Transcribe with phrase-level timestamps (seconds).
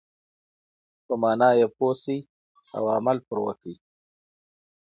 [1.05, 2.19] په معنی یې پوه شئ
[2.77, 3.75] او عمل پرې وکړئ.